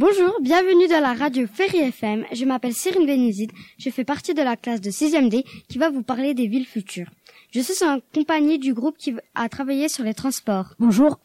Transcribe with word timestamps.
Bonjour, 0.00 0.40
bienvenue 0.40 0.88
dans 0.88 1.02
la 1.02 1.12
radio 1.12 1.46
Ferry 1.46 1.80
FM. 1.80 2.24
Je 2.32 2.46
m'appelle 2.46 2.72
Cyrine 2.72 3.04
Vénizide. 3.04 3.52
Je 3.76 3.90
fais 3.90 4.02
partie 4.02 4.32
de 4.32 4.40
la 4.40 4.56
classe 4.56 4.80
de 4.80 4.88
6e 4.88 5.28
D 5.28 5.44
qui 5.68 5.76
va 5.76 5.90
vous 5.90 6.02
parler 6.02 6.32
des 6.32 6.46
villes 6.46 6.64
futures. 6.64 7.10
Je 7.50 7.60
suis 7.60 7.84
en 7.84 8.00
compagnie 8.14 8.58
du 8.58 8.72
groupe 8.72 8.96
qui 8.96 9.14
a 9.34 9.48
travaillé 9.50 9.90
sur 9.90 10.02
les 10.02 10.14
transports. 10.14 10.72
Bonjour. 10.78 11.20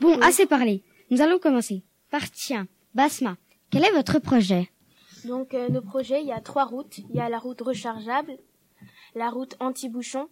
Bon, 0.00 0.18
assez 0.22 0.46
parlé. 0.46 0.82
Nous 1.10 1.20
allons 1.20 1.38
commencer. 1.38 1.82
Par 2.10 2.30
tiens, 2.30 2.66
Basma, 2.94 3.36
quel 3.68 3.84
est 3.84 3.92
votre 3.92 4.18
projet? 4.18 4.70
Donc, 5.26 5.52
euh, 5.52 5.68
nos 5.68 5.82
projets, 5.82 6.22
il 6.22 6.26
y 6.26 6.32
a 6.32 6.40
trois 6.40 6.64
routes. 6.64 6.96
Il 7.10 7.16
y 7.16 7.20
a 7.20 7.28
la 7.28 7.38
route 7.38 7.60
rechargeable, 7.60 8.38
la 9.14 9.28
route 9.28 9.56
anti-bouchon 9.60 10.30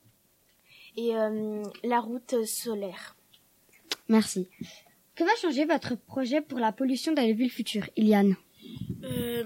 et 0.96 1.14
euh, 1.14 1.62
la 1.84 2.00
route 2.00 2.46
solaire. 2.46 3.14
Merci. 4.08 4.48
Que 5.14 5.24
va 5.24 5.30
changer 5.40 5.64
votre 5.66 5.96
projet 5.96 6.40
pour 6.40 6.58
la 6.58 6.72
pollution 6.72 7.12
dans 7.12 7.22
les 7.22 7.34
villes 7.34 7.50
futures, 7.50 7.88
Iliane 7.96 8.34
Euh, 9.04 9.44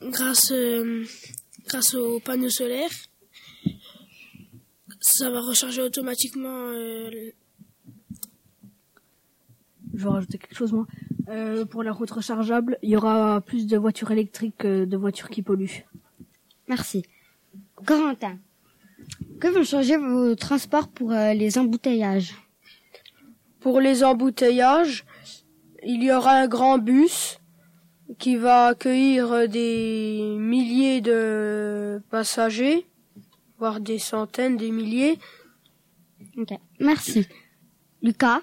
grâce, 0.00 0.52
euh, 0.52 1.04
grâce 1.66 1.94
aux 1.94 2.20
panneaux 2.20 2.50
solaires, 2.50 2.90
ça 5.00 5.30
va 5.30 5.40
recharger 5.40 5.82
automatiquement. 5.82 6.68
euh, 6.68 7.10
Je 9.94 10.02
vais 10.04 10.08
rajouter 10.10 10.38
quelque 10.38 10.54
chose 10.54 10.72
moi. 10.72 10.86
Euh, 11.28 11.64
pour 11.64 11.82
la 11.82 11.90
route 11.92 12.10
rechargeable, 12.10 12.78
il 12.82 12.90
y 12.90 12.96
aura 12.96 13.40
plus 13.40 13.66
de 13.66 13.76
voitures 13.76 14.10
électriques 14.12 14.58
que 14.58 14.84
de 14.84 14.96
voitures 14.96 15.30
qui 15.30 15.42
polluent. 15.42 15.84
Merci. 16.68 17.02
Corentin, 17.84 18.38
que 19.40 19.48
vont 19.48 19.64
changer 19.64 19.96
vos 19.96 20.34
transports 20.36 20.88
pour 20.88 21.12
euh, 21.12 21.32
les 21.32 21.58
embouteillages? 21.58 22.34
Pour 23.66 23.80
les 23.80 24.04
embouteillages, 24.04 25.04
il 25.82 26.00
y 26.04 26.12
aura 26.12 26.34
un 26.34 26.46
grand 26.46 26.78
bus 26.78 27.40
qui 28.16 28.36
va 28.36 28.66
accueillir 28.66 29.48
des 29.48 30.36
milliers 30.38 31.00
de 31.00 32.00
passagers, 32.08 32.86
voire 33.58 33.80
des 33.80 33.98
centaines, 33.98 34.56
des 34.56 34.70
milliers. 34.70 35.18
Ok, 36.38 36.50
merci. 36.78 37.26
Lucas, 38.02 38.40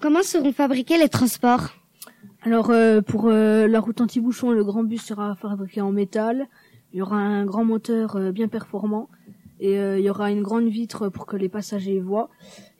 comment 0.00 0.24
seront 0.24 0.52
fabriqués 0.52 0.98
les 0.98 1.08
transports? 1.08 1.68
Alors 2.42 2.70
euh, 2.70 3.00
pour 3.00 3.28
euh, 3.28 3.68
la 3.68 3.78
route 3.78 4.00
anti-bouchon, 4.00 4.50
le 4.50 4.64
grand 4.64 4.82
bus 4.82 5.02
sera 5.02 5.36
fabriqué 5.36 5.82
en 5.82 5.92
métal. 5.92 6.48
Il 6.92 6.98
y 6.98 7.02
aura 7.02 7.18
un 7.18 7.44
grand 7.44 7.64
moteur 7.64 8.16
euh, 8.16 8.32
bien 8.32 8.48
performant 8.48 9.08
et 9.60 9.78
euh, 9.78 9.98
il 9.98 10.04
y 10.04 10.10
aura 10.10 10.30
une 10.30 10.42
grande 10.42 10.68
vitre 10.68 11.08
pour 11.08 11.26
que 11.26 11.36
les 11.36 11.48
passagers 11.48 12.00
voient. 12.00 12.30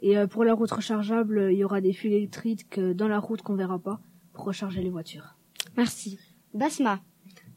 Et 0.01 0.19
euh, 0.19 0.27
pour 0.27 0.45
la 0.45 0.55
route 0.55 0.71
rechargeable, 0.71 1.49
il 1.53 1.59
y 1.59 1.65
aura 1.65 1.81
des 1.81 1.93
fils 1.93 2.13
électriques 2.13 2.79
euh, 2.79 2.95
dans 2.95 3.09
la 3.09 3.19
route 3.19 3.43
qu'on 3.43 3.55
verra 3.55 3.79
pas 3.79 4.01
pour 4.33 4.45
recharger 4.45 4.83
les 4.83 4.91
voitures. 4.91 5.37
Merci. 5.77 6.19
Basma, 6.53 7.01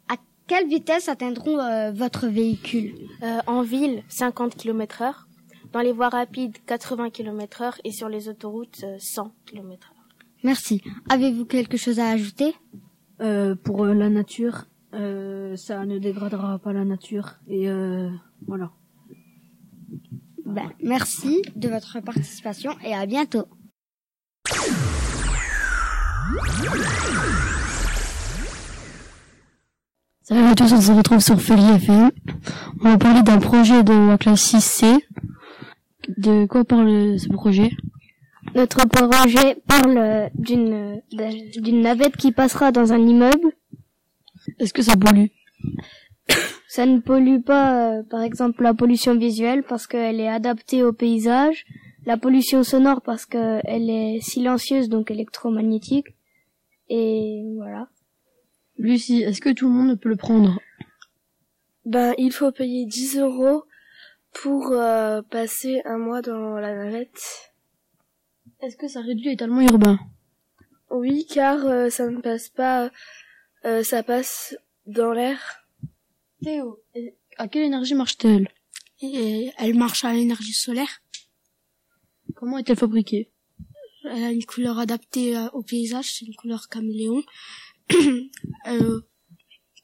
à 0.10 0.16
quelle 0.48 0.68
vitesse 0.68 1.10
atteindront 1.10 1.60
euh, 1.60 1.92
votre 1.92 2.28
véhicule? 2.28 2.94
Euh, 3.24 3.40
en 3.48 3.62
ville, 3.62 4.04
50 4.08 4.56
km 4.56 5.02
heure. 5.02 5.28
Dans 5.74 5.82
les 5.82 5.92
voies 5.92 6.10
rapides, 6.10 6.56
80 6.66 7.10
km 7.10 7.62
heure. 7.62 7.78
Et 7.84 7.92
sur 7.92 8.10
les 8.10 8.30
autoroutes, 8.30 8.82
euh, 8.84 8.98
100 9.00 9.32
km 9.46 9.88
heure. 9.92 10.06
Merci. 10.44 10.82
Avez-vous 11.10 11.46
quelque 11.46 11.78
chose 11.78 12.00
à 12.00 12.10
ajouter? 12.10 12.54
Euh, 13.20 13.56
pour 13.56 13.84
euh, 13.84 13.94
la 13.94 14.10
nature, 14.10 14.66
euh, 14.94 15.56
ça 15.56 15.86
ne 15.86 15.98
dégradera 15.98 16.60
pas 16.60 16.72
la 16.72 16.86
nature 16.86 17.40
et 17.48 17.68
euh, 17.68 18.10
voilà. 18.48 18.72
Ben, 20.48 20.72
Merci 20.82 21.42
de 21.58 21.68
votre 21.68 22.00
participation 22.00 22.72
et 22.82 22.94
à 22.94 23.06
bientôt. 23.06 23.48
Salut 30.22 30.46
à 30.46 30.56
tous, 30.56 30.72
on 30.72 30.80
se 30.80 30.92
retrouve 30.94 31.20
sur 31.20 31.42
Ferry 31.42 31.76
FM. 31.76 32.12
On 32.80 32.92
va 32.92 32.98
parler 32.98 33.24
d'un 33.24 33.40
projet 33.40 33.84
de 33.84 34.08
la 34.08 34.18
classe 34.18 34.54
6C. 34.54 35.00
De 36.18 36.46
quoi 36.46 36.64
parle 36.64 37.20
ce 37.20 37.28
projet? 37.28 37.72
Notre 38.56 38.88
projet 38.88 39.62
parle 39.68 40.30
d'une 40.34 41.02
d'une 41.12 41.82
navette 41.82 42.16
qui 42.16 42.32
passera 42.32 42.72
dans 42.72 42.94
un 42.94 43.00
immeuble. 43.00 43.52
Est-ce 44.60 44.74
que 44.74 44.82
ça 44.82 44.96
pollue? 44.96 45.28
Ça 46.78 46.86
ne 46.86 47.00
pollue 47.00 47.42
pas, 47.42 47.98
euh, 47.98 48.04
par 48.04 48.22
exemple, 48.22 48.62
la 48.62 48.76
pollution 48.76 49.18
visuelle 49.18 49.64
parce 49.64 49.88
qu'elle 49.88 50.20
est 50.20 50.28
adaptée 50.28 50.84
au 50.84 50.94
paysage, 50.94 51.66
la 52.06 52.18
pollution 52.18 52.62
sonore 52.62 53.02
parce 53.02 53.26
qu'elle 53.26 53.90
est 53.90 54.20
silencieuse 54.22 54.88
donc 54.88 55.10
électromagnétique. 55.10 56.16
Et 56.88 57.42
voilà. 57.56 57.88
Lucie, 58.78 59.24
est-ce 59.24 59.42
que 59.42 59.50
tout 59.50 59.68
le 59.70 59.74
monde 59.74 60.00
peut 60.00 60.10
le 60.10 60.18
prendre? 60.18 60.60
Ben, 61.86 62.14
il 62.20 62.32
faut 62.32 62.52
payer 62.52 62.86
10 62.86 63.18
euros 63.22 63.64
pour 64.32 64.72
euh, 64.74 65.24
passer 65.24 65.82
un 65.84 65.98
mois 65.98 66.22
dans 66.22 66.60
la 66.60 66.76
navette. 66.76 67.52
Est-ce 68.62 68.78
que 68.78 68.88
ça 68.88 69.02
réduit 69.02 69.30
l'étalement 69.30 69.62
urbain? 69.62 69.98
Oui, 70.92 71.26
car 71.28 71.66
euh, 71.66 71.90
ça 71.90 72.08
ne 72.08 72.22
passe 72.22 72.50
pas, 72.50 72.92
euh, 73.66 73.82
ça 73.82 74.04
passe 74.04 74.56
dans 74.86 75.12
l'air. 75.12 75.67
Théo, 76.44 76.80
à 77.38 77.48
quelle 77.48 77.64
énergie 77.64 77.96
marche-t-elle 77.96 78.48
Et 79.02 79.52
elle 79.58 79.76
marche 79.76 80.06
à 80.06 80.14
l'énergie 80.14 80.54
solaire. 80.54 81.02
Comment 82.36 82.58
est-elle 82.60 82.78
fabriquée 82.78 83.32
Elle 84.04 84.24
a 84.24 84.32
une 84.32 84.46
couleur 84.46 84.78
adaptée 84.78 85.36
euh, 85.38 85.50
au 85.54 85.64
paysage, 85.64 86.14
c'est 86.14 86.26
une 86.26 86.36
couleur 86.36 86.70
caméléon. 86.70 87.24
euh, 88.68 89.02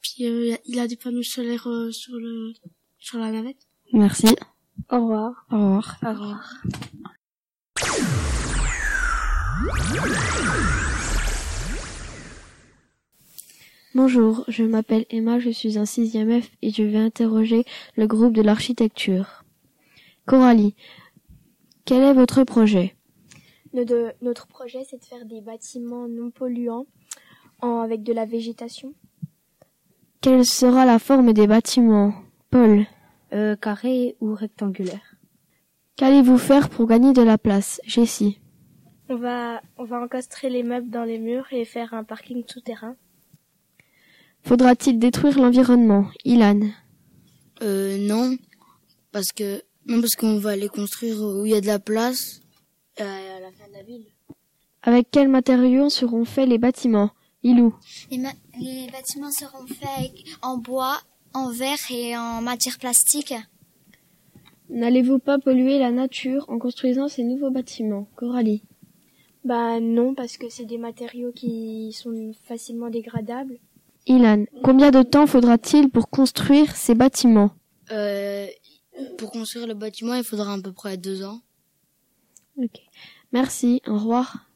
puis 0.02 0.26
euh, 0.26 0.56
il 0.66 0.78
a 0.78 0.86
des 0.86 0.96
panneaux 0.96 1.22
solaires 1.22 1.66
euh, 1.66 1.90
sur 1.90 2.14
le 2.14 2.52
sur 2.98 3.18
la 3.18 3.30
navette. 3.32 3.66
Merci. 3.92 4.28
Au 4.90 4.96
revoir. 4.96 5.46
Au 5.50 5.56
revoir. 5.56 5.98
Au 6.02 6.10
revoir. 6.10 6.62
Bonjour, 13.94 14.44
je 14.48 14.64
m'appelle 14.64 15.06
Emma, 15.10 15.38
je 15.38 15.50
suis 15.50 15.78
un 15.78 15.84
6e 15.84 16.40
F 16.42 16.50
et 16.62 16.70
je 16.70 16.82
vais 16.82 16.98
interroger 16.98 17.64
le 17.96 18.06
groupe 18.06 18.32
de 18.32 18.42
l'architecture. 18.42 19.44
Coralie, 20.26 20.74
quel 21.84 22.02
est 22.02 22.12
votre 22.12 22.42
projet? 22.44 22.96
Notre, 23.72 24.14
notre 24.22 24.46
projet, 24.46 24.84
c'est 24.88 24.98
de 24.98 25.04
faire 25.04 25.24
des 25.26 25.40
bâtiments 25.40 26.08
non 26.08 26.30
polluants 26.30 26.86
en, 27.60 27.80
avec 27.80 28.02
de 28.02 28.12
la 28.12 28.24
végétation. 28.24 28.94
Quelle 30.20 30.44
sera 30.44 30.84
la 30.86 30.98
forme 30.98 31.32
des 31.32 31.46
bâtiments? 31.46 32.14
Paul, 32.50 32.86
Euh, 33.32 33.56
carré 33.56 34.16
ou 34.20 34.34
rectangulaire 34.34 35.16
qu'allez-vous 35.96 36.38
faire 36.38 36.70
pour 36.70 36.86
gagner 36.88 37.12
de 37.12 37.22
la 37.22 37.38
place? 37.38 37.80
Jessie, 37.84 38.40
On 39.08 39.14
va, 39.16 39.60
on 39.76 39.84
va 39.84 40.00
encastrer 40.00 40.50
les 40.50 40.62
meubles 40.64 40.90
dans 40.90 41.04
les 41.04 41.18
murs 41.18 41.46
et 41.52 41.64
faire 41.64 41.94
un 41.94 42.02
parking 42.04 42.42
souterrain. 42.48 42.96
Faudra-t-il 44.44 44.98
détruire 44.98 45.38
l'environnement 45.38 46.06
Ilan, 46.24 46.60
Euh, 47.62 47.96
non, 47.98 48.36
parce 49.12 49.32
que 49.32 49.62
non 49.86 50.00
parce 50.00 50.16
qu'on 50.16 50.38
va 50.38 50.56
les 50.56 50.68
construire 50.68 51.20
où 51.20 51.44
il 51.46 51.52
y 51.52 51.54
a 51.54 51.60
de 51.60 51.66
la 51.66 51.78
place 51.78 52.40
euh, 53.00 53.36
à 53.36 53.40
la 53.40 53.52
fin 53.52 53.68
de 53.68 53.74
la 53.74 53.82
ville. 53.82 54.06
avec 54.82 55.10
quels 55.10 55.28
matériaux 55.28 55.88
seront 55.88 56.24
faits 56.24 56.48
les 56.48 56.58
bâtiments? 56.58 57.10
Ilou, 57.42 57.74
Les, 58.10 58.18
les 58.58 58.86
bâtiments 58.90 59.30
seront 59.30 59.66
faits 59.66 60.10
en 60.40 60.56
bois, 60.56 60.98
en 61.34 61.50
verre 61.50 61.76
et 61.90 62.16
en 62.16 62.40
matière 62.40 62.78
plastique. 62.78 63.34
n'allez-vous 64.70 65.18
pas 65.18 65.38
polluer 65.38 65.78
la 65.78 65.90
nature 65.90 66.44
en 66.48 66.58
construisant 66.58 67.08
ces 67.08 67.22
nouveaux 67.22 67.50
bâtiments 67.50 68.08
Coralie, 68.16 68.62
Bah 69.44 69.78
non, 69.80 70.14
parce 70.14 70.38
que 70.38 70.48
c'est 70.48 70.64
des 70.64 70.78
matériaux 70.78 71.32
qui 71.32 71.92
sont 71.92 72.32
facilement 72.44 72.88
dégradables. 72.88 73.58
Ilan, 74.06 74.44
combien 74.62 74.90
de 74.90 75.02
temps 75.02 75.26
faudra-t-il 75.26 75.88
pour 75.88 76.10
construire 76.10 76.76
ces 76.76 76.94
bâtiments? 76.94 77.52
Euh, 77.90 78.46
pour 79.16 79.30
construire 79.30 79.66
le 79.66 79.72
bâtiment, 79.72 80.14
il 80.14 80.24
faudra 80.24 80.52
à 80.52 80.60
peu 80.60 80.72
près 80.72 80.98
deux 80.98 81.24
ans. 81.24 81.40
Ok. 82.58 82.80
Merci, 83.32 83.80
au 83.86 83.94
revoir. 83.94 84.46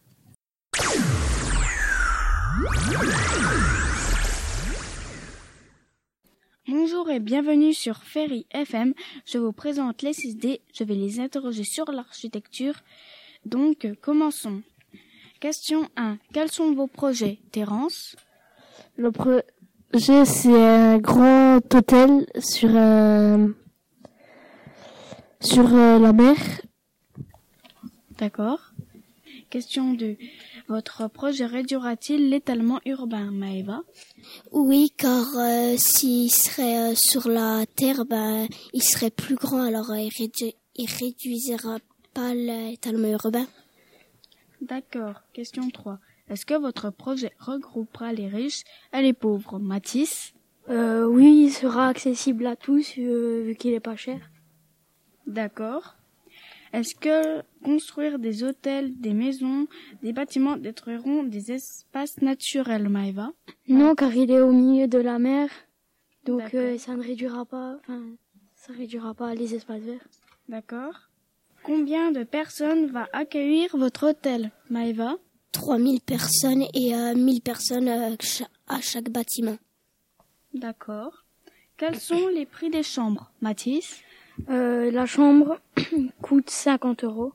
Bonjour 6.68 7.08
et 7.10 7.18
bienvenue 7.18 7.72
sur 7.72 8.02
Ferry 8.02 8.46
FM. 8.50 8.92
Je 9.24 9.38
vous 9.38 9.52
présente 9.52 10.02
les 10.02 10.12
6D. 10.12 10.60
Je 10.74 10.84
vais 10.84 10.94
les 10.94 11.20
interroger 11.20 11.64
sur 11.64 11.90
l'architecture. 11.90 12.74
Donc, 13.46 13.88
commençons. 14.02 14.60
Question 15.40 15.88
1. 15.96 16.18
Quels 16.34 16.50
sont 16.50 16.74
vos 16.74 16.86
projets, 16.86 17.38
Terence? 17.50 18.14
Le 18.98 19.12
projet, 19.12 20.24
c'est 20.24 20.54
un 20.54 20.98
grand 20.98 21.58
hôtel 21.72 22.26
sur, 22.40 22.70
euh, 22.74 23.46
sur 25.40 25.72
euh, 25.72 25.98
la 26.00 26.12
mer. 26.12 26.36
D'accord. 28.18 28.58
Question 29.50 29.94
2. 29.94 30.16
Votre 30.66 31.08
projet 31.08 31.46
réduira-t-il 31.46 32.28
l'étalement 32.28 32.80
urbain, 32.84 33.30
Maëva? 33.30 33.82
Oui, 34.50 34.92
car 34.96 35.24
euh, 35.38 35.76
s'il 35.78 36.30
serait 36.30 36.90
euh, 36.90 36.94
sur 36.96 37.28
la 37.28 37.64
terre, 37.66 38.04
ben, 38.04 38.46
il 38.74 38.82
serait 38.82 39.10
plus 39.10 39.36
grand, 39.36 39.62
alors 39.62 39.90
euh, 39.92 40.00
il, 40.00 40.10
rédu- 40.10 40.54
il 40.74 40.90
réduira 40.90 41.78
pas 42.12 42.34
l'étalement 42.34 43.08
urbain. 43.08 43.46
D'accord. 44.60 45.22
Question 45.32 45.70
3. 45.70 45.98
Est-ce 46.30 46.44
que 46.44 46.54
votre 46.54 46.90
projet 46.90 47.32
regroupera 47.38 48.12
les 48.12 48.28
riches 48.28 48.64
et 48.92 49.02
les 49.02 49.12
pauvres, 49.12 49.58
Mathis? 49.58 50.34
Euh, 50.68 51.04
oui, 51.06 51.44
il 51.46 51.50
sera 51.50 51.88
accessible 51.88 52.46
à 52.46 52.56
tous 52.56 52.94
euh, 52.98 53.42
vu 53.46 53.54
qu'il 53.54 53.72
est 53.72 53.80
pas 53.80 53.96
cher. 53.96 54.30
D'accord. 55.26 55.96
Est-ce 56.72 56.94
que 56.94 57.42
construire 57.64 58.18
des 58.18 58.44
hôtels, 58.44 58.98
des 59.00 59.14
maisons, 59.14 59.66
des 60.02 60.12
bâtiments 60.12 60.56
détruiront 60.58 61.22
des 61.22 61.52
espaces 61.52 62.20
naturels, 62.20 62.90
Maëva 62.90 63.32
Non, 63.68 63.94
car 63.94 64.14
il 64.14 64.30
est 64.30 64.40
au 64.40 64.52
milieu 64.52 64.86
de 64.86 64.98
la 64.98 65.18
mer, 65.18 65.48
donc 66.24 66.52
euh, 66.52 66.76
ça 66.76 66.94
ne 66.94 67.02
réduira 67.02 67.46
pas, 67.46 67.76
enfin, 67.80 68.02
ça 68.54 68.74
réduira 68.74 69.14
pas 69.14 69.34
les 69.34 69.54
espaces 69.54 69.80
verts. 69.80 70.06
D'accord. 70.48 71.08
Combien 71.62 72.12
de 72.12 72.22
personnes 72.22 72.86
va 72.86 73.08
accueillir 73.14 73.74
votre 73.76 74.10
hôtel, 74.10 74.50
Maëva 74.68 75.16
3000 75.52 76.00
personnes 76.00 76.64
et 76.74 76.94
euh, 76.94 77.14
1000 77.14 77.40
personnes 77.40 77.88
euh, 77.88 78.16
à 78.66 78.80
chaque 78.80 79.10
bâtiment. 79.10 79.56
D'accord. 80.54 81.24
Quels 81.76 81.98
sont 81.98 82.28
les 82.28 82.46
prix 82.46 82.70
des 82.70 82.82
chambres, 82.82 83.30
Mathis? 83.40 84.02
Euh, 84.48 84.90
la 84.90 85.06
chambre 85.06 85.60
coûte 86.22 86.50
50 86.50 87.04
euros, 87.04 87.32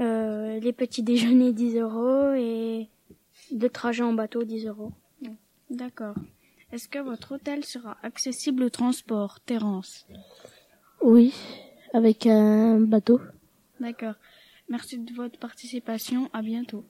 euh, 0.00 0.58
les 0.60 0.72
petits 0.72 1.02
déjeuners 1.02 1.52
10 1.52 1.78
euros 1.78 2.32
et 2.34 2.88
le 3.52 3.68
trajet 3.68 4.02
en 4.02 4.12
bateau 4.12 4.44
10 4.44 4.66
euros. 4.66 4.92
D'accord. 5.70 6.14
Est-ce 6.72 6.88
que 6.88 6.98
votre 6.98 7.36
hôtel 7.36 7.64
sera 7.64 7.96
accessible 8.02 8.64
au 8.64 8.70
transport, 8.70 9.40
Terence? 9.40 10.06
Oui, 11.02 11.34
avec 11.92 12.26
un 12.26 12.80
bateau. 12.80 13.20
D'accord. 13.80 14.14
Merci 14.68 14.98
de 14.98 15.12
votre 15.12 15.38
participation. 15.38 16.28
À 16.32 16.42
bientôt. 16.42 16.84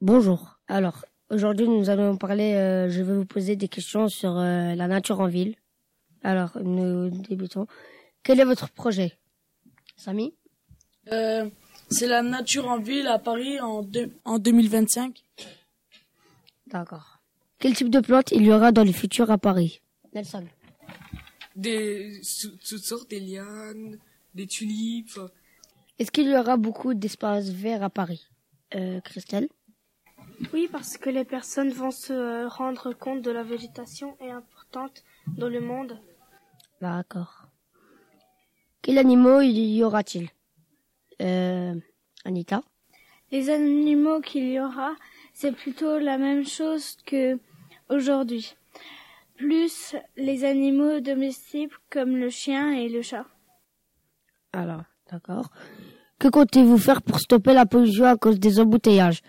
Bonjour. 0.00 0.58
Alors, 0.68 1.04
aujourd'hui, 1.30 1.68
nous 1.68 1.90
allons 1.90 2.16
parler, 2.16 2.54
euh, 2.54 2.88
je 2.90 3.02
vais 3.02 3.14
vous 3.14 3.24
poser 3.24 3.56
des 3.56 3.68
questions 3.68 4.08
sur 4.08 4.36
euh, 4.38 4.74
la 4.74 4.86
nature 4.86 5.20
en 5.20 5.26
ville. 5.26 5.56
Alors, 6.22 6.58
nous 6.62 7.10
débutons. 7.10 7.66
Quel 8.22 8.40
est 8.40 8.44
votre 8.44 8.68
projet? 8.70 9.16
Samy? 9.96 10.34
Euh, 11.12 11.48
c'est 11.90 12.06
la 12.06 12.22
nature 12.22 12.68
en 12.68 12.78
ville 12.78 13.06
à 13.06 13.18
Paris 13.18 13.60
en, 13.60 13.82
deux- 13.82 14.12
en 14.24 14.38
2025. 14.38 15.22
D'accord. 16.66 17.18
Quel 17.58 17.74
type 17.74 17.90
de 17.90 18.00
plantes 18.00 18.30
il 18.32 18.42
y 18.44 18.52
aura 18.52 18.72
dans 18.72 18.84
le 18.84 18.92
futur 18.92 19.30
à 19.30 19.38
Paris? 19.38 19.80
Nelson. 20.14 20.44
Des, 21.56 22.20
toutes 22.68 22.84
sortes, 22.84 23.10
des 23.10 23.18
lianes, 23.20 23.98
des 24.38 24.46
tulipes. 24.46 25.18
Est-ce 25.98 26.12
qu'il 26.12 26.28
y 26.28 26.36
aura 26.36 26.56
beaucoup 26.56 26.94
d'espaces 26.94 27.50
verts 27.50 27.82
à 27.82 27.90
Paris 27.90 28.28
euh, 28.76 29.00
Christelle? 29.00 29.48
Oui, 30.52 30.68
parce 30.70 30.96
que 30.96 31.10
les 31.10 31.24
personnes 31.24 31.70
vont 31.70 31.90
se 31.90 32.46
rendre 32.46 32.92
compte 32.92 33.20
de 33.22 33.32
la 33.32 33.42
végétation 33.42 34.16
est 34.20 34.30
importante 34.30 35.02
dans 35.36 35.48
le 35.48 35.60
monde. 35.60 35.98
D'accord. 36.80 37.48
Quels 38.80 38.98
animaux 38.98 39.40
il 39.40 39.58
y 39.76 39.82
aura-t-il? 39.82 40.28
Euh, 41.20 41.74
Anita? 42.24 42.62
Les 43.32 43.50
animaux 43.50 44.20
qu'il 44.20 44.48
y 44.48 44.60
aura, 44.60 44.94
c'est 45.34 45.52
plutôt 45.52 45.98
la 45.98 46.16
même 46.16 46.46
chose 46.46 46.96
que 47.04 47.40
aujourd'hui. 47.88 48.54
Plus 49.34 49.96
les 50.16 50.44
animaux 50.44 51.00
domestiques 51.00 51.72
comme 51.90 52.16
le 52.16 52.30
chien 52.30 52.72
et 52.72 52.88
le 52.88 53.02
chat. 53.02 53.26
Alors, 54.58 54.82
d'accord. 55.10 55.50
Que 56.18 56.28
comptez-vous 56.28 56.78
faire 56.78 57.00
pour 57.02 57.20
stopper 57.20 57.54
la 57.54 57.64
pollution 57.64 58.06
à 58.06 58.16
cause 58.16 58.40
des 58.40 58.58
embouteillages? 58.58 59.22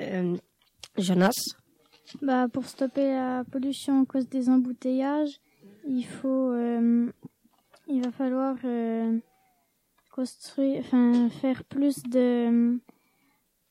Euh, 0.00 0.36
Jonas? 0.98 1.54
Bah, 2.20 2.48
pour 2.52 2.66
stopper 2.66 3.12
la 3.12 3.44
pollution 3.44 4.02
à 4.02 4.06
cause 4.06 4.28
des 4.28 4.48
embouteillages, 4.48 5.40
il 5.86 6.04
faut, 6.04 6.50
euh, 6.50 7.06
il 7.86 8.02
va 8.02 8.10
falloir 8.10 8.56
euh, 8.64 9.16
construire, 10.10 10.80
enfin, 10.80 11.28
faire 11.28 11.62
plus 11.64 12.02
de 12.02 12.78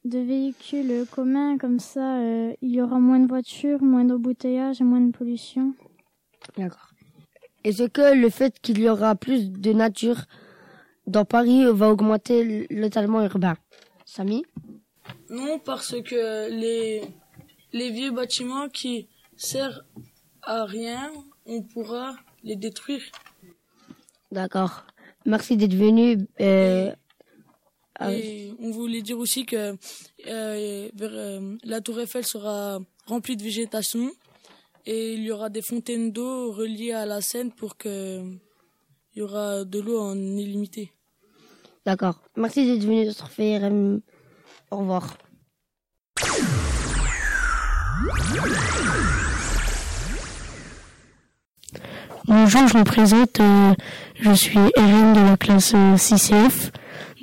de 0.05 0.19
véhicules 0.19 1.05
communs 1.11 1.57
comme 1.57 1.79
ça, 1.79 2.19
euh, 2.19 2.53
il 2.61 2.69
y 2.69 2.79
aura 2.79 2.99
moins 2.99 3.19
de 3.19 3.27
voitures, 3.27 3.81
moins 3.81 4.05
d'embouteillages 4.05 4.79
et 4.79 4.83
moins 4.83 5.01
de 5.01 5.11
pollution. 5.11 5.73
D'accord. 6.55 6.91
Est-ce 7.63 7.85
que 7.85 8.15
le 8.15 8.29
fait 8.29 8.59
qu'il 8.59 8.79
y 8.79 8.87
aura 8.87 9.15
plus 9.15 9.51
de 9.51 9.73
nature 9.73 10.25
dans 11.07 11.25
Paris 11.25 11.63
va 11.71 11.89
augmenter 11.89 12.67
l'étalement 12.69 13.23
urbain 13.23 13.55
Samy? 14.05 14.43
Non, 15.29 15.59
parce 15.59 16.01
que 16.01 16.49
les, 16.49 17.01
les 17.73 17.91
vieux 17.91 18.11
bâtiments 18.11 18.69
qui 18.69 19.07
servent 19.35 19.81
à 20.41 20.65
rien, 20.65 21.11
on 21.45 21.61
pourra 21.61 22.15
les 22.43 22.55
détruire. 22.55 23.01
D'accord. 24.31 24.85
Merci 25.25 25.57
d'être 25.57 25.73
venu. 25.73 26.27
Euh, 26.39 26.91
ah 27.97 28.09
oui. 28.09 28.55
On 28.59 28.71
voulait 28.71 29.01
dire 29.01 29.17
aussi 29.17 29.45
que 29.45 29.75
euh, 30.27 30.89
euh, 31.01 31.57
la 31.63 31.81
tour 31.81 31.99
Eiffel 31.99 32.25
sera 32.25 32.79
remplie 33.05 33.37
de 33.37 33.43
végétation 33.43 34.11
et 34.85 35.13
il 35.13 35.23
y 35.23 35.31
aura 35.31 35.49
des 35.49 35.61
fontaines 35.61 36.11
d'eau 36.11 36.51
reliées 36.51 36.91
à 36.91 37.05
la 37.05 37.21
Seine 37.21 37.51
pour 37.51 37.77
que 37.77 38.21
il 39.15 39.19
y 39.19 39.21
aura 39.21 39.63
de 39.63 39.79
l'eau 39.79 39.99
en 39.99 40.15
illimité. 40.15 40.91
D'accord. 41.85 42.21
Merci 42.35 42.65
d'être 42.65 42.83
venu 42.85 43.11
sur 43.11 43.29
FRM. 43.29 44.01
Au 44.71 44.77
revoir. 44.77 45.17
Bonjour, 52.27 52.67
je 52.67 52.77
me 52.77 52.83
présente. 52.83 53.39
euh, 53.39 53.73
je 54.19 54.31
suis 54.33 54.57
RN 54.57 55.13
de 55.13 55.29
la 55.29 55.37
classe 55.37 55.73
euh, 55.75 55.95
6CF. 55.95 56.71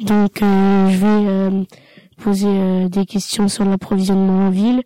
Donc, 0.03 0.43
euh, 0.43 0.89
je 0.89 0.97
vais 0.99 1.07
euh, 1.29 1.65
poser 2.19 2.47
euh, 2.49 2.89
des 2.89 3.05
questions 3.07 3.49
sur 3.49 3.65
l'approvisionnement 3.65 4.47
en 4.47 4.51
ville. 4.51 4.83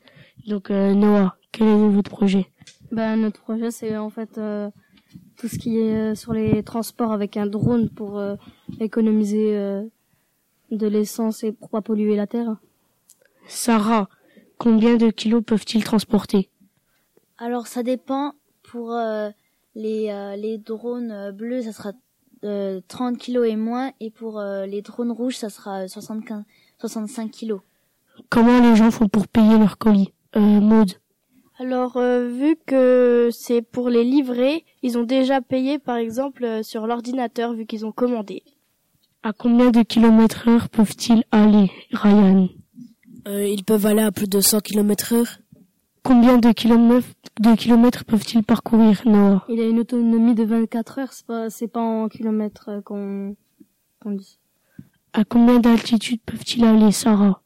Donc, 0.46 0.70
euh, 0.70 0.94
Noah, 0.94 1.36
quel 1.52 1.68
est 1.68 1.88
votre 1.88 2.10
projet? 2.10 2.46
Ben, 2.92 3.16
notre 3.16 3.40
projet, 3.42 3.70
c'est 3.70 3.96
en 3.96 4.10
fait 4.10 4.38
euh, 4.38 4.70
tout 5.36 5.48
ce 5.48 5.58
qui 5.58 5.78
est 5.78 5.94
euh, 5.94 6.14
sur 6.14 6.32
les 6.32 6.62
transports 6.62 7.12
avec 7.12 7.36
un 7.36 7.46
drone 7.46 7.88
pour 7.90 8.18
euh, 8.18 8.36
économiser 8.80 9.56
euh, 9.56 9.84
de 10.70 10.86
l'essence 10.86 11.44
et 11.44 11.52
pour 11.52 11.70
pas 11.70 11.82
polluer 11.82 12.16
la 12.16 12.26
terre. 12.26 12.56
Sarah, 13.46 14.08
combien 14.58 14.96
de 14.96 15.10
kilos 15.10 15.42
peuvent-ils 15.44 15.84
transporter? 15.84 16.50
Alors 17.38 17.66
ça 17.66 17.82
dépend. 17.82 18.32
Pour 18.62 18.92
euh, 18.92 19.30
les, 19.76 20.10
euh, 20.10 20.34
les 20.34 20.58
drones 20.58 21.30
bleus, 21.30 21.62
ça 21.62 21.72
sera 21.72 21.92
euh, 22.42 22.80
30 22.88 23.16
kilos 23.16 23.46
et 23.48 23.54
moins. 23.54 23.92
Et 24.00 24.10
pour 24.10 24.40
euh, 24.40 24.66
les 24.66 24.82
drones 24.82 25.12
rouges, 25.12 25.36
ça 25.36 25.50
sera 25.50 25.86
75, 25.86 26.42
65 26.80 27.30
kilos. 27.30 27.60
Comment 28.28 28.60
les 28.60 28.74
gens 28.74 28.90
font 28.90 29.08
pour 29.08 29.28
payer 29.28 29.56
leurs 29.58 29.78
colis? 29.78 30.12
Euh, 30.34 30.40
Maud, 30.40 30.90
Alors, 31.58 31.96
euh, 31.96 32.28
vu 32.28 32.56
que 32.66 33.30
c'est 33.32 33.62
pour 33.62 33.88
les 33.88 34.04
livrer, 34.04 34.64
ils 34.82 34.98
ont 34.98 35.04
déjà 35.04 35.40
payé, 35.40 35.78
par 35.78 35.96
exemple, 35.96 36.44
euh, 36.44 36.62
sur 36.62 36.86
l'ordinateur, 36.86 37.54
vu 37.54 37.64
qu'ils 37.64 37.86
ont 37.86 37.92
commandé. 37.92 38.42
à 39.22 39.32
combien 39.32 39.70
de 39.70 39.82
kilomètres 39.82 40.46
heure 40.48 40.68
peuvent-ils 40.68 41.24
aller, 41.32 41.70
Ryan 41.92 42.48
Euh, 43.26 43.48
ils 43.48 43.64
peuvent 43.64 43.86
aller 43.86 44.02
à 44.02 44.12
plus 44.12 44.28
de 44.28 44.40
100 44.40 44.60
km 44.60 45.14
heure. 45.14 45.38
Combien 46.04 46.38
de 46.38 46.52
kilomètres, 46.52 47.08
de 47.40 47.56
kilomètres 47.56 48.04
peuvent-ils 48.04 48.44
parcourir, 48.44 49.02
Noah 49.04 49.44
Il 49.48 49.60
a 49.60 49.66
une 49.66 49.80
autonomie 49.80 50.36
de 50.36 50.44
24 50.44 50.98
heures, 51.00 51.12
c'est 51.12 51.26
pas, 51.26 51.50
c'est 51.50 51.66
pas 51.66 51.80
en 51.80 52.08
kilomètres 52.08 52.82
qu'on 52.84 53.34
qu'on 54.00 54.12
dit. 54.12 54.38
À 55.12 55.24
combien 55.24 55.58
d'altitude 55.58 56.20
peuvent-ils 56.24 56.64
aller, 56.64 56.92
Sarah 56.92 57.42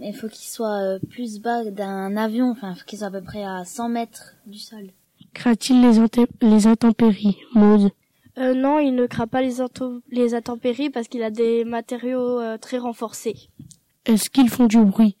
il 0.00 0.14
faut 0.14 0.28
qu'ils 0.28 0.48
soient 0.48 0.80
euh, 0.82 0.98
plus 1.10 1.40
bas 1.40 1.64
d'un 1.64 2.16
avion. 2.16 2.50
Enfin, 2.50 2.72
il 2.72 2.78
faut 2.78 2.84
qu'ils 2.84 2.98
soient 2.98 3.08
à 3.08 3.10
peu 3.10 3.22
près 3.22 3.44
à 3.44 3.64
100 3.64 3.88
mètres 3.88 4.34
du 4.46 4.58
sol. 4.58 4.90
Craint-il 5.34 5.80
les, 5.80 6.66
intempéries, 6.66 7.36
Maud? 7.54 7.90
Euh, 8.38 8.54
non, 8.54 8.78
il 8.78 8.94
ne 8.94 9.06
craint 9.06 9.26
pas 9.26 9.42
les, 9.42 9.60
intempéries 10.34 10.90
parce 10.90 11.08
qu'il 11.08 11.22
a 11.22 11.30
des 11.30 11.64
matériaux 11.64 12.40
euh, 12.40 12.58
très 12.58 12.78
renforcés. 12.78 13.36
Est-ce 14.04 14.30
qu'ils 14.30 14.48
font 14.48 14.66
du 14.66 14.78
bruit 14.78 15.16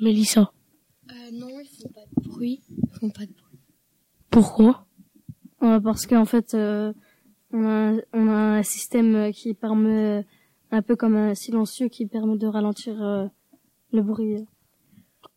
Mélissa? 0.00 0.52
Euh, 1.10 1.14
non, 1.32 1.48
ils 1.60 1.66
font 1.66 1.88
pas 1.88 2.00
de 2.00 2.28
bruit. 2.28 2.62
Ils 2.70 2.98
font 2.98 3.10
pas 3.10 3.26
de 3.26 3.32
bruit. 3.32 3.58
Pourquoi? 4.30 4.86
Euh, 5.62 5.80
parce 5.80 6.06
qu'en 6.06 6.24
fait, 6.24 6.54
euh, 6.54 6.92
on, 7.52 7.64
a, 7.64 7.92
on 8.12 8.28
a 8.28 8.58
un 8.58 8.62
système 8.62 9.32
qui 9.32 9.54
permet, 9.54 10.24
un 10.70 10.82
peu 10.82 10.96
comme 10.96 11.16
un 11.16 11.34
silencieux, 11.34 11.88
qui 11.88 12.06
permet 12.06 12.36
de 12.36 12.46
ralentir 12.46 13.02
euh, 13.02 13.26
le 13.92 14.02
bruit. 14.02 14.46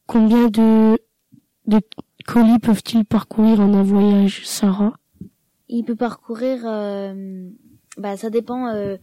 Combien 0.08 0.48
de, 0.48 0.98
de 1.68 1.80
colis 2.26 2.60
peuvent-ils 2.60 3.06
parcourir 3.06 3.60
en 3.60 3.74
un 3.74 3.84
voyage, 3.84 4.46
Sarah? 4.46 4.94
Il 5.68 5.84
peut 5.84 5.96
parcourir, 5.96 6.62
euh, 6.66 7.50
bah 7.98 8.18
ça 8.18 8.30
dépend 8.30 8.68
euh, 8.68 8.98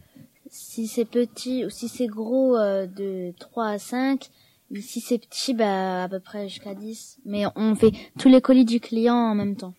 si 0.49 0.87
c'est 0.87 1.05
petit 1.05 1.65
ou 1.65 1.69
si 1.69 1.87
c'est 1.87 2.07
gros 2.07 2.57
euh, 2.57 2.87
de 2.87 3.33
3 3.39 3.67
à 3.67 3.77
5. 3.77 4.29
Et 4.71 4.81
si 4.81 4.99
c'est 4.99 5.17
petit, 5.17 5.53
bah 5.53 6.03
à 6.03 6.09
peu 6.09 6.19
près 6.19 6.49
jusqu'à 6.49 6.73
10. 6.75 7.19
Mais 7.25 7.45
on 7.55 7.75
fait 7.75 7.93
tous 8.19 8.27
les 8.27 8.41
colis 8.41 8.65
du 8.65 8.81
client 8.81 9.15
en 9.15 9.33
même 9.33 9.55
temps. 9.55 9.73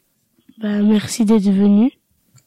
Bah, 0.58 0.82
merci 0.82 1.24
d'être 1.24 1.50
venu. 1.50 1.92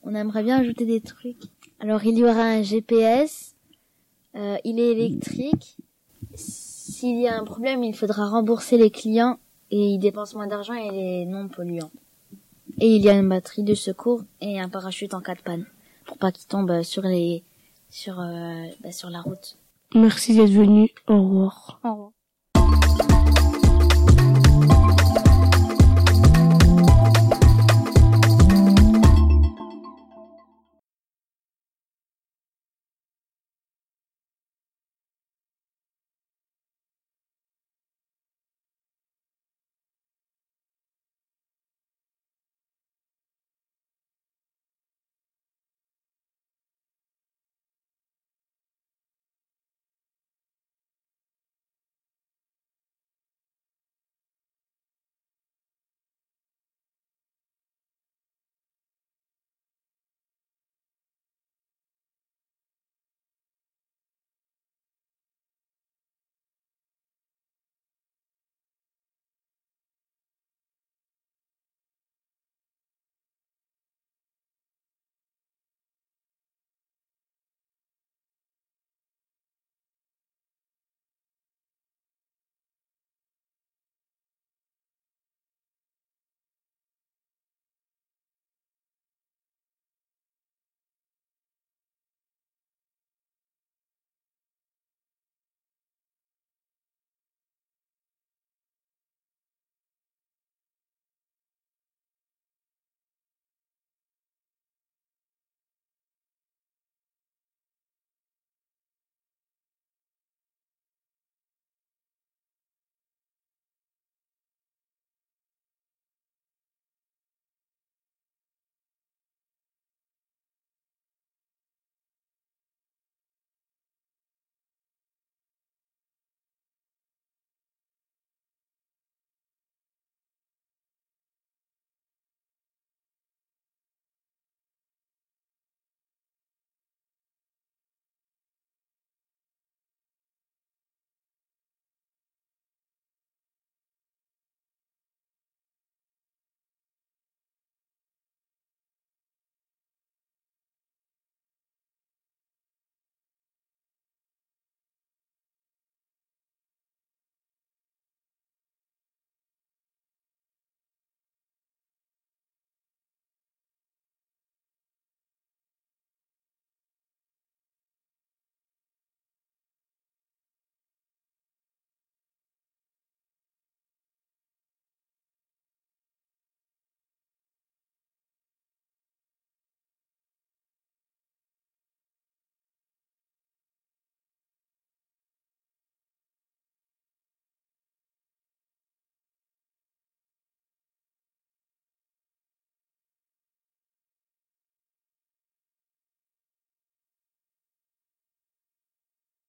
On 0.04 0.16
aimerait 0.16 0.44
bien 0.44 0.60
ajouter 0.60 0.86
des 0.86 1.01
trucs. 1.01 1.38
Alors 1.80 2.04
il 2.04 2.18
y 2.18 2.24
aura 2.24 2.44
un 2.44 2.63
GPS, 2.63 3.56
euh, 4.36 4.58
il 4.63 4.80
est 4.80 4.92
électrique. 4.92 5.78
S'il 7.01 7.20
y 7.20 7.27
a 7.27 7.36
un 7.36 7.43
problème, 7.43 7.84
il 7.84 7.96
faudra 7.96 8.29
rembourser 8.29 8.77
les 8.77 8.91
clients 8.91 9.39
et 9.72 9.93
il 9.93 9.98
dépense 9.98 10.36
moins 10.36 10.46
d'argent 10.46 10.75
et 10.75 10.86
il 10.86 11.00
est 11.00 11.25
non 11.25 11.48
polluant. 11.48 11.89
Et 12.79 12.96
il 12.96 13.01
y 13.01 13.10
a 13.10 13.13
une 13.13 13.27
batterie 13.27 13.63
de 13.63 13.74
secours 13.74 14.22
et 14.39 14.60
un 14.60 14.70
parachute 14.70 15.15
en 15.15 15.20
cas 15.20 15.34
de 15.34 15.41
panne 15.41 15.65
pour 16.05 16.20
pas 16.20 16.31
qu'il 16.31 16.46
tombe 16.46 16.84
sur 16.84 17.01
les 17.01 17.43
sur 17.89 18.20
euh, 18.20 18.67
bah, 18.81 18.91
sur 18.91 19.10
la 19.10 19.22
route. 19.22 19.58
Merci 19.96 20.36
d'être 20.36 20.51
venu. 20.51 20.91
Au 21.08 21.24
revoir. 21.24 21.79
Au 21.84 21.91
revoir. 21.91 22.12